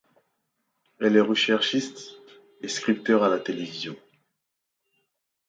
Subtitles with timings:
[0.99, 2.13] Elle est recherchiste
[2.61, 3.95] et scripteure à la télévision.